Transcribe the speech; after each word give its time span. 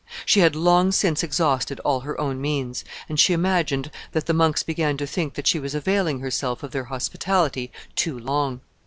She 0.25 0.39
had 0.39 0.55
long 0.55 0.91
since 0.91 1.21
exhausted 1.21 1.79
all 1.81 1.99
her 1.99 2.19
own 2.19 2.41
means, 2.41 2.83
and 3.07 3.19
she 3.19 3.33
imagined 3.33 3.91
that 4.13 4.25
the 4.25 4.33
monks 4.33 4.63
began 4.63 4.97
to 4.97 5.05
think 5.05 5.35
that 5.35 5.45
she 5.45 5.59
was 5.59 5.75
availing 5.75 6.21
herself 6.21 6.63
of 6.63 6.71
their 6.71 6.85
hospitality 6.85 7.71
too 7.95 8.17
long. 8.17 8.61